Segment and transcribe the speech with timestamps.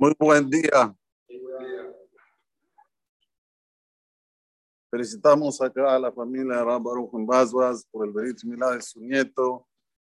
[0.00, 0.96] Muy buen día.
[4.90, 8.98] Felicitamos acá a la familia de Baruch en Basbas por el Berit Milá de su
[8.98, 9.68] nieto.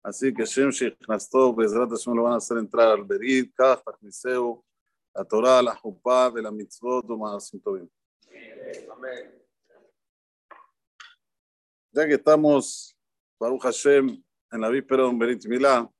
[0.00, 3.82] Así que Shem Sheikh Nastov, Bezrat Hashem lo van a hacer entrar al Berit, Kaj,
[3.82, 4.64] Tachniseu,
[5.12, 7.88] la Torah, la Jupá, de la Mitzvot, Umasim Tovim.
[8.88, 9.34] Amén.
[11.90, 12.96] Ya que estamos,
[13.36, 14.22] Baruch Hashem,
[14.52, 15.90] en la víspera de un Berit Milá,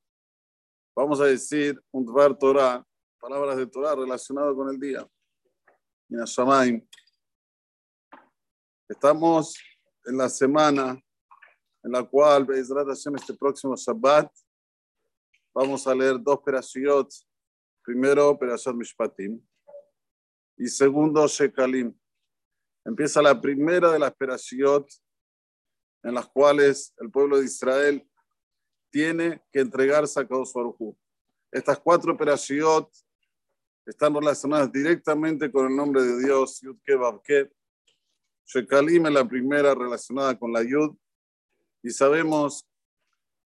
[0.95, 2.87] vamos a decir un Dvar Torah,
[3.23, 5.09] palabras de Torah relacionadas con el día.
[8.89, 9.57] Estamos
[10.05, 11.01] en la semana
[11.85, 14.29] en la cual, este próximo Shabbat,
[15.55, 17.09] vamos a leer dos perashiot.
[17.85, 19.41] Primero, Perashat Mishpatim.
[20.57, 21.97] Y segundo, Shekalim.
[22.85, 24.89] Empieza la primera de las perashiot
[26.03, 28.05] en las cuales el pueblo de Israel
[28.91, 30.97] tiene que entregarse a Kadosh Baruj
[31.53, 32.91] Estas cuatro perashiot
[33.87, 37.51] están relacionadas directamente con el nombre de Dios, Yud Ke
[38.45, 40.95] Shekalim es la primera relacionada con la Yud,
[41.83, 42.69] y sabemos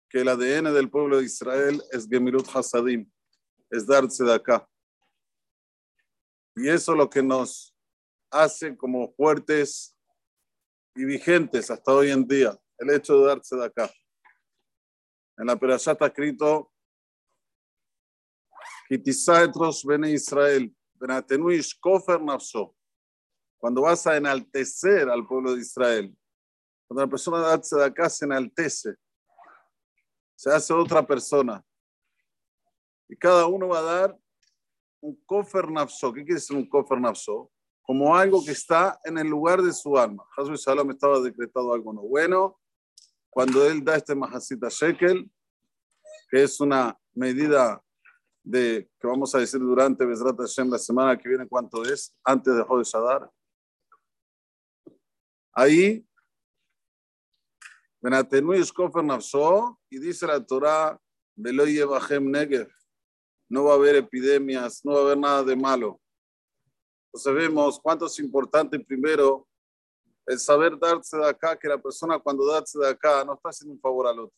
[0.09, 3.11] que el ADN del pueblo de Israel es Gemirut Hasadim,
[3.71, 4.69] es darse de acá.
[6.55, 7.75] Y eso es lo que nos
[8.31, 9.97] hace como fuertes
[10.95, 13.91] y vigentes hasta hoy en día, el hecho de darse de acá.
[15.37, 16.73] En la Perashá está escrito
[18.89, 20.75] Bene Israel,
[21.81, 22.21] Kofer
[23.59, 26.17] Cuando vas a enaltecer al pueblo de Israel,
[26.87, 28.95] cuando la persona de acá se enaltece,
[30.37, 31.65] se hace otra persona.
[33.09, 34.19] Y cada uno va a dar
[35.01, 36.13] un kofer nafso.
[36.13, 37.51] ¿Qué quiere decir un kofer nafso?
[37.83, 40.25] Como algo que está en el lugar de su alma.
[40.37, 42.59] Jesús Salam estaba decretado algo no bueno.
[43.31, 45.31] Cuando él da este majasita shekel,
[46.31, 47.83] que es una medida
[48.47, 52.55] de que vamos a decir durante Bezrat Hashem la semana que viene cuánto es, antes
[52.55, 53.29] de Jode Shadar.
[55.53, 56.07] Ahí
[59.91, 61.01] y dice la Torah,
[61.35, 62.71] Negev,
[63.49, 66.01] no va a haber epidemias, no va a haber nada de malo.
[67.07, 69.49] Entonces vemos cuánto es importante primero
[70.25, 73.75] el saber darse de acá, que la persona cuando darse de acá no está haciendo
[73.75, 74.37] un favor al otro,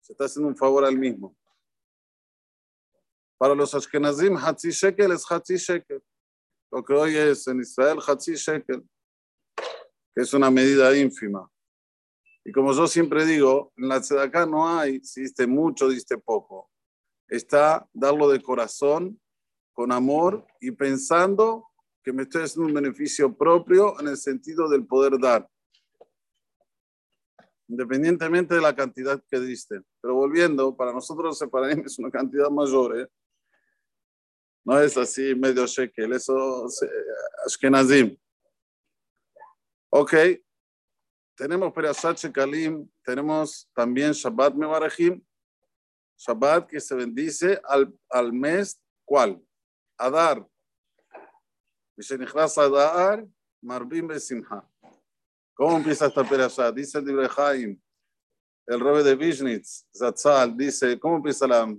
[0.00, 1.36] se está haciendo un favor al mismo.
[3.42, 6.00] Para los Ashkenazim, Hatzi Shekel es Hatzi Shekel.
[6.70, 8.88] Lo que hoy es en Israel, Hatzi Shekel,
[10.14, 11.50] que es una medida ínfima.
[12.44, 16.70] Y como yo siempre digo, en la acá no hay si diste mucho, diste poco.
[17.26, 19.20] Está darlo de corazón,
[19.72, 21.68] con amor y pensando
[22.04, 25.50] que me estoy haciendo un beneficio propio en el sentido del poder dar.
[27.66, 29.80] Independientemente de la cantidad que diste.
[30.00, 33.00] Pero volviendo, para nosotros separar es una cantidad mayor.
[33.00, 33.08] ¿eh?
[34.64, 36.80] No es así medio shekel, eso es
[37.46, 38.16] Ashkenazim.
[39.90, 40.14] Ok,
[41.36, 45.20] tenemos Perashat Kalim, tenemos también Shabbat Mevarahim,
[46.16, 49.42] Shabbat que se bendice al, al mes, ¿cuál?
[49.98, 50.46] Adar.
[52.56, 53.26] Adar,
[53.60, 54.68] Marbim Besimha.
[55.54, 56.74] ¿Cómo empieza esta Perashat?
[56.74, 57.80] Dice el Ibrahim,
[58.66, 61.74] el Rebe de Vishnitz, Zatzal, dice, ¿cómo empieza la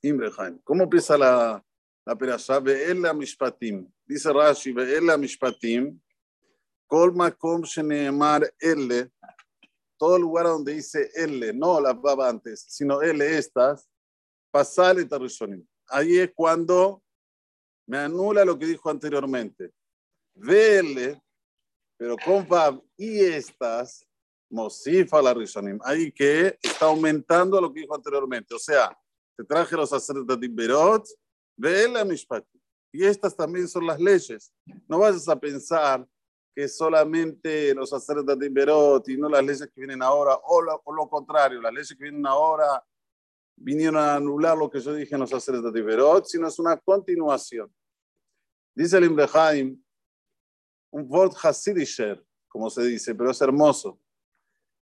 [0.00, 0.58] Imrehaim?
[0.64, 1.64] ¿Cómo empieza la,
[2.06, 2.62] la Perashat?
[2.62, 3.86] Ve'ela Mishpatim.
[4.06, 5.98] Dice Rashi, Ve'ela Mishpatim
[6.92, 9.10] Colma com Sheneemar L,
[9.96, 13.88] todo lugar donde dice L, no la baba antes, sino L estas,
[14.50, 15.66] pasale tarishonim.
[15.88, 17.02] Ahí es cuando
[17.86, 19.72] me anula lo que dijo anteriormente.
[20.34, 21.18] VL,
[21.96, 24.06] pero con Vav y estas,
[24.50, 25.78] Mosifa la Rishonim.
[25.84, 28.54] Ahí que está aumentando lo que dijo anteriormente.
[28.54, 28.94] O sea,
[29.34, 31.06] te traje los sacerdotes de Berot,
[31.56, 32.60] VL Mishpati.
[32.92, 34.52] Y estas también son las leyes.
[34.86, 36.06] No vayas a pensar
[36.54, 40.82] que solamente los sacerdotes de Iberot y no las leyes que vienen ahora, o lo,
[40.94, 42.84] lo, contrario, las leyes que vienen ahora
[43.56, 46.76] vinieron a anular lo que yo dije en los sacerdotes de Iberot, sino es una
[46.76, 47.74] continuación.
[48.74, 49.82] Dice el Imrehaim,
[50.90, 53.98] un word hasidisher, como se dice, pero es hermoso.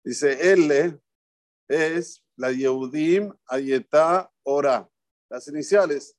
[0.03, 0.99] Dice, L
[1.67, 4.89] es la Yehudim Ayeta Ora,
[5.29, 6.15] las iniciales.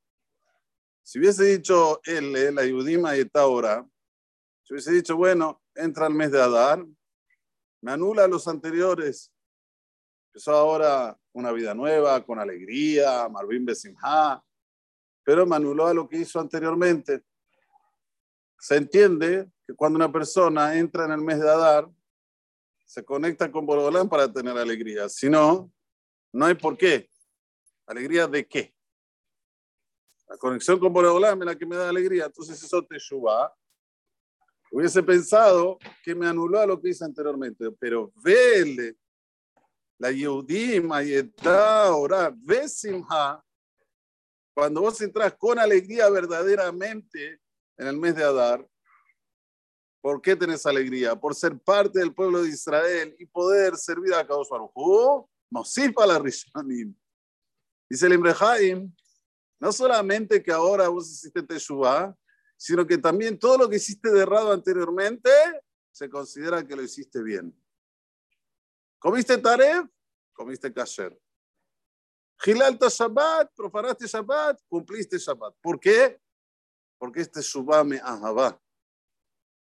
[1.07, 3.89] Si hubiese dicho L, la Yehudim Ayeta Ora,
[4.65, 6.85] si hubiese dicho, bueno, entra el mes de Adar,
[7.81, 9.33] me anula los anteriores.
[10.27, 14.43] Empezó ahora una vida nueva, con alegría, Marvin Besimha,
[15.23, 17.23] pero me anuló a lo que hizo anteriormente.
[18.59, 21.89] Se entiende que cuando una persona entra en el mes de Adar,
[22.85, 25.09] se conecta con Borolán para tener alegría.
[25.09, 25.73] Si no,
[26.33, 27.09] no hay por qué.
[27.87, 28.76] ¿Alegría de qué?
[30.29, 32.27] La conexión con Boreolam es la que me da alegría.
[32.27, 33.55] Entonces eso te suba.
[34.71, 38.97] Hubiese pensado que me anuló a lo que hice anteriormente, pero vele,
[39.99, 43.43] la Yehudim, Ayetá, ahora, ve Simha,
[44.55, 47.41] cuando vos entras con alegría verdaderamente
[47.77, 48.67] en el mes de Adar,
[50.01, 51.15] ¿por qué tenés alegría?
[51.15, 56.19] Por ser parte del pueblo de Israel y poder servir a Kadosh Baruj Mosifa la
[56.19, 56.95] Rishonim.
[57.89, 58.93] Dice el Imrehaim,
[59.59, 62.15] no solamente que ahora vos hiciste Teshuvah,
[62.57, 65.31] sino que también todo lo que hiciste de errado anteriormente
[65.91, 67.55] se considera que lo hiciste bien.
[68.99, 69.87] ¿Comiste Taref?
[70.33, 71.19] Comiste Kasher.
[72.39, 75.55] Gilalta Shabbat, profanaste Shabbat, cumpliste Shabbat.
[75.61, 76.21] ¿Por qué?
[76.99, 78.61] Porque este Shubá me ahabá.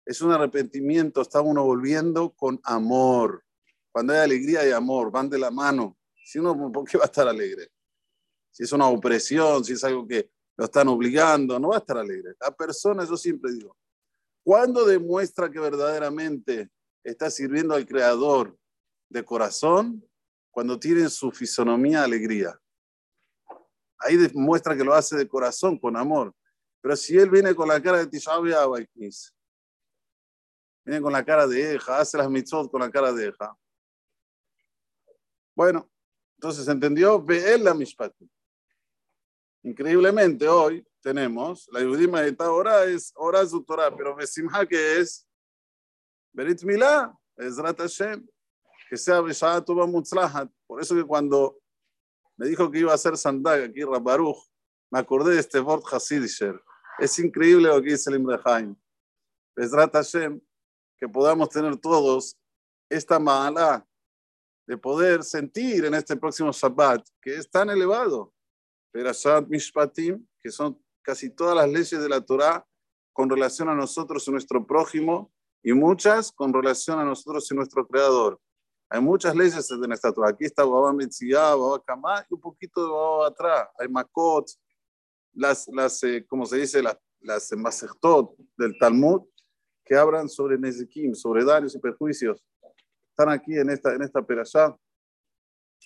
[0.05, 3.45] Es un arrepentimiento, está uno volviendo con amor.
[3.91, 5.99] Cuando hay alegría y amor, van de la mano.
[6.25, 7.71] Si uno, ¿por qué va a estar alegre?
[8.53, 11.97] Si es una opresión, si es algo que lo están obligando, no va a estar
[11.97, 12.35] alegre.
[12.41, 13.77] La persona, yo siempre digo,
[14.45, 16.71] cuando demuestra que verdaderamente
[17.03, 18.57] está sirviendo al Creador
[19.09, 20.07] de corazón,
[20.51, 22.61] cuando tiene su fisonomía alegría.
[23.99, 26.35] Ahí demuestra que lo hace de corazón, con amor.
[26.83, 28.59] Pero si él viene con la cara de Tisha viene
[31.01, 33.57] con la cara de Eja, hace las mitzvot con la cara de Eja.
[35.55, 35.89] Bueno,
[36.37, 38.29] entonces entendió, ve él la mishpatim.
[39.65, 45.25] Increíblemente hoy tenemos, la Yudima de ahora es hora su Torah, pero Besimha que es
[46.33, 48.27] Berit Milá, Ezrat Hashem,
[48.91, 50.51] que sea Beshah Tuba Mutzlahat.
[50.67, 51.61] Por eso que cuando
[52.37, 54.49] me dijo que iba a hacer Sandag aquí, Rabbaruch,
[54.91, 56.61] me acordé de este Vort Hasidisher.
[56.99, 58.75] Es increíble lo que dice el Imrehaim.
[59.57, 60.41] Ezrat Hashem,
[60.99, 62.37] que podamos tener todos
[62.91, 63.87] esta mala
[64.67, 68.33] de poder sentir en este próximo Shabbat, que es tan elevado
[68.93, 72.65] Perashat Mishpatim, que son casi todas las leyes de la Torah
[73.13, 77.87] con relación a nosotros y nuestro prójimo, y muchas con relación a nosotros y nuestro
[77.87, 78.41] Creador.
[78.89, 80.31] Hay muchas leyes en esta Torah.
[80.31, 83.69] Aquí está Baba Metziyah, Baba Kamá, y un poquito de Baba atrás.
[83.79, 84.47] Hay Makot,
[85.33, 87.49] las, las eh, como se dice, las, las
[88.57, 89.23] del Talmud,
[89.85, 92.45] que hablan sobre Nezikim, sobre daños y perjuicios.
[93.09, 94.77] Están aquí en esta, en esta perashá.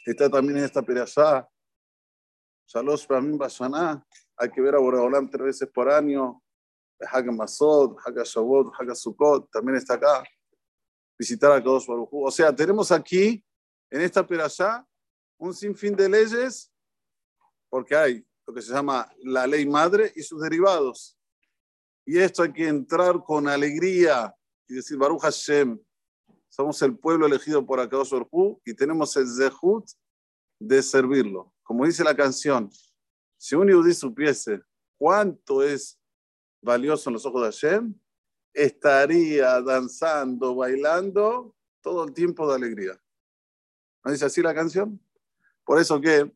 [0.05, 1.49] Está también en esta perashá
[2.67, 4.05] Shalosh Pamim Bashaná,
[4.37, 6.43] hay que ver a Boreolam tres veces por año.
[7.01, 10.25] Hag Masod, Hag Shabot, Hag Sukkot, también está acá.
[11.19, 13.43] Visitar a Kadosh O sea, tenemos aquí,
[13.91, 14.85] en esta perashá,
[15.39, 16.73] un sinfín de leyes,
[17.69, 21.19] porque hay lo que se llama la ley madre y sus derivados.
[22.05, 24.35] Y esto hay que entrar con alegría
[24.69, 25.79] y decir, Baruch Hashem,
[26.49, 28.13] somos el pueblo elegido por Akadosh
[28.65, 29.87] y tenemos el zehut
[30.59, 31.53] de servirlo.
[31.67, 32.71] Como dice la canción,
[33.37, 34.63] si un yudí supiese
[34.97, 35.99] cuánto es
[36.63, 37.95] valioso en los ojos de Hashem,
[38.55, 43.03] estaría danzando, bailando todo el tiempo de alegría.
[44.05, 45.01] ¿No dice así la canción?
[45.65, 46.33] Por eso que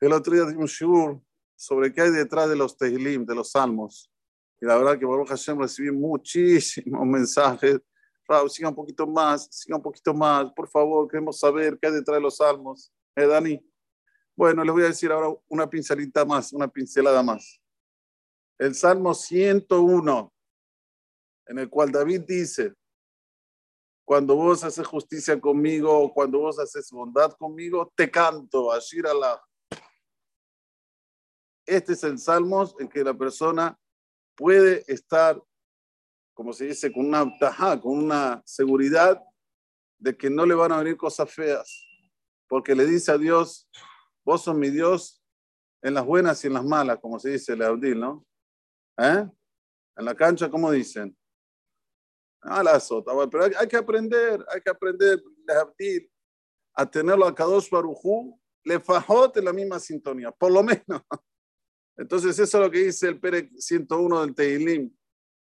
[0.00, 1.20] el otro día dimos un shur
[1.54, 4.10] sobre qué hay detrás de los Tehillim, de los salmos.
[4.58, 7.78] Y la verdad que Baruch Hashem recibí muchísimos mensajes.
[8.26, 11.92] Raúl, siga un poquito más, siga un poquito más, por favor, queremos saber qué hay
[11.92, 12.90] detrás de los salmos.
[13.18, 13.58] ¿Eh, Dani?
[14.36, 17.62] Bueno, les voy a decir ahora una pincelita más, una pincelada más.
[18.58, 20.34] El Salmo 101,
[21.46, 22.74] en el cual David dice,
[24.04, 29.42] cuando vos haces justicia conmigo, cuando vos haces bondad conmigo, te canto, Ashir Allah.
[31.64, 33.78] Este es el Salmo en que la persona
[34.34, 35.42] puede estar,
[36.34, 37.24] como se dice, con una
[37.80, 39.22] con una seguridad
[39.98, 41.85] de que no le van a venir cosas feas
[42.48, 43.68] porque le dice a Dios,
[44.24, 45.22] vos sos mi Dios
[45.82, 48.26] en las buenas y en las malas, como se dice el Audil, ¿no?
[48.98, 49.28] ¿Eh?
[49.96, 51.16] En la cancha, ¿cómo dicen?
[52.42, 55.22] Ah, la sota, pero hay, que aprender, hay que aprender
[56.74, 60.82] a tenerlo a Kadosh Barujú, le fajote la misma sintonía, por lo menos.
[61.96, 64.94] Entonces, eso es lo que dice el Pere 101 del Teilim,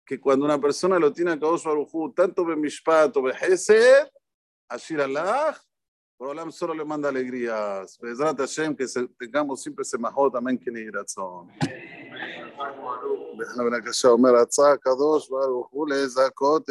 [0.05, 4.09] que cuando una persona lo tiene a Kadosh Barujú, tanto Bemishpat o Behesed,
[4.69, 5.61] Ashir Allah,
[6.22, 7.98] Olam solo le manda alegrías.
[8.02, 8.86] Bezrat Hashem, que
[9.20, 11.50] tengamos siempre ese majot, amén, que ni razón.
[13.60, 16.70] אומר הקשה, אומר, רצה הקדוש ברוך הוא לזכות